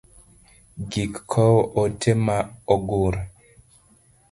Gik 0.91 1.13
kowo 1.31 1.61
ote 1.81 2.11
ma 2.25 2.37
ogur. 2.73 3.15